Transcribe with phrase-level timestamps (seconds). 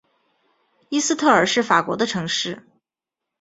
[0.89, 2.65] 伊斯特尔是法国的城市。